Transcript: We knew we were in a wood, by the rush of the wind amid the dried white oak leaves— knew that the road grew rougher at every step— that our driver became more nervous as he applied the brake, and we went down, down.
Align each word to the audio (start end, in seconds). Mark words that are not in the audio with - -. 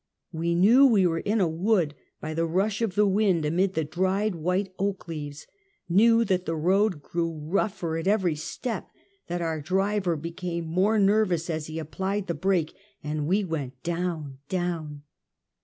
We 0.31 0.55
knew 0.55 0.83
we 0.87 1.05
were 1.05 1.19
in 1.19 1.39
a 1.39 1.47
wood, 1.47 1.93
by 2.19 2.33
the 2.33 2.47
rush 2.47 2.81
of 2.81 2.95
the 2.95 3.05
wind 3.05 3.45
amid 3.45 3.75
the 3.75 3.83
dried 3.83 4.33
white 4.33 4.73
oak 4.79 5.07
leaves— 5.07 5.45
knew 5.89 6.25
that 6.25 6.47
the 6.47 6.55
road 6.55 7.03
grew 7.03 7.31
rougher 7.37 7.97
at 7.99 8.07
every 8.07 8.33
step— 8.33 8.89
that 9.27 9.43
our 9.43 9.61
driver 9.61 10.15
became 10.15 10.65
more 10.65 10.97
nervous 10.97 11.51
as 11.51 11.67
he 11.67 11.77
applied 11.77 12.25
the 12.25 12.33
brake, 12.33 12.73
and 13.03 13.27
we 13.27 13.43
went 13.43 13.83
down, 13.83 14.39
down. 14.49 15.03